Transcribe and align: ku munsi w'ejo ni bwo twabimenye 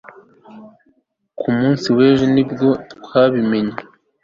ku 1.39 1.47
munsi 1.57 1.87
w'ejo 1.97 2.25
ni 2.33 2.43
bwo 2.49 2.69
twabimenye 2.95 3.77